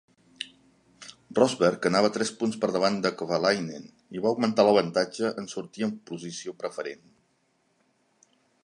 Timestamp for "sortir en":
5.55-5.95